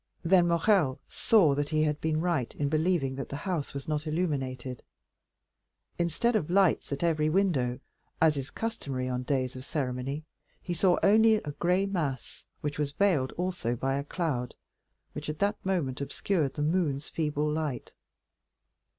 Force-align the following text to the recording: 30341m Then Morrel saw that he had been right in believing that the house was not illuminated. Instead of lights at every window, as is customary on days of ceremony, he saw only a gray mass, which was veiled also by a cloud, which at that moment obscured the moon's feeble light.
30341m 0.25 0.29
Then 0.31 0.47
Morrel 0.47 0.99
saw 1.07 1.53
that 1.53 1.69
he 1.69 1.83
had 1.83 2.01
been 2.01 2.21
right 2.21 2.55
in 2.55 2.69
believing 2.69 3.13
that 3.17 3.29
the 3.29 3.35
house 3.45 3.75
was 3.75 3.87
not 3.87 4.07
illuminated. 4.07 4.81
Instead 5.99 6.35
of 6.35 6.49
lights 6.49 6.91
at 6.91 7.03
every 7.03 7.29
window, 7.29 7.79
as 8.19 8.35
is 8.35 8.49
customary 8.49 9.07
on 9.07 9.21
days 9.21 9.55
of 9.55 9.63
ceremony, 9.63 10.25
he 10.59 10.73
saw 10.73 10.97
only 11.03 11.35
a 11.35 11.51
gray 11.51 11.85
mass, 11.85 12.47
which 12.61 12.79
was 12.79 12.93
veiled 12.93 13.31
also 13.33 13.75
by 13.75 13.93
a 13.93 14.03
cloud, 14.03 14.55
which 15.13 15.29
at 15.29 15.37
that 15.37 15.63
moment 15.63 16.01
obscured 16.01 16.55
the 16.55 16.63
moon's 16.63 17.07
feeble 17.07 17.47
light. 17.47 17.91